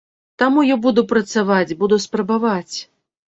Таму 0.41 0.63
я 0.67 0.77
буду 0.85 1.03
працаваць, 1.11 1.77
буду 1.83 1.99
спрабаваць. 2.09 2.75